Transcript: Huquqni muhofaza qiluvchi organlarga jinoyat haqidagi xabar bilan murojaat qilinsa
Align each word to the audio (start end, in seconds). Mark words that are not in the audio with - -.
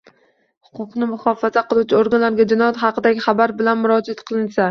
Huquqni 0.77 1.09
muhofaza 1.11 1.63
qiluvchi 1.73 1.97
organlarga 1.99 2.47
jinoyat 2.53 2.79
haqidagi 2.85 3.23
xabar 3.29 3.55
bilan 3.61 3.81
murojaat 3.85 4.27
qilinsa 4.31 4.59